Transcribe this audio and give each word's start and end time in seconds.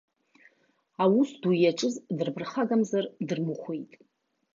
Аус 1.03 1.29
ду 1.41 1.51
иаҿыз 1.57 1.95
дырԥырхагамзар 2.17 3.05
дырмыхәеит. 3.27 3.91